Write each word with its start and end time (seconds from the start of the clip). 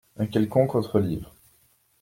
Un 0.17 0.25
quelconque 0.25 0.73
autre 0.73 0.99
livre. 0.99 1.35